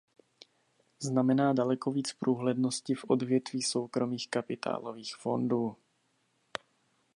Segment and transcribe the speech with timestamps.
[0.99, 5.75] Znamená daleko víc průhlednosti v odvětví soukromých kapitálových fondů.